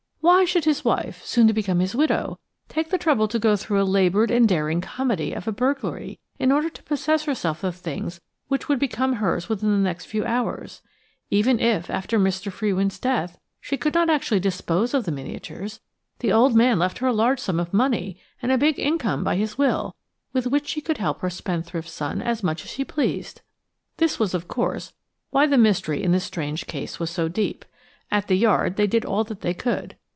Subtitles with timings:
[0.23, 2.37] "Why should his wife, soon to become his widow,
[2.69, 6.51] take the trouble to go through a laboured and daring comedy of a burglary in
[6.51, 10.83] order to possess herself of things which would become hers within the next few hours?
[11.31, 12.51] Even if, after Mr.
[12.51, 15.79] Frewin's death, she could not actually dispose of the miniatures,
[16.19, 19.35] the old man left her a large sum of money and a big income by
[19.35, 19.95] his will,
[20.33, 23.41] with which she could help her spendthrift son as much as she pleased."
[23.97, 24.93] This was, of course,
[25.31, 27.65] why the mystery in this strange case was so deep.
[28.11, 29.97] At the Yard they did all that they could.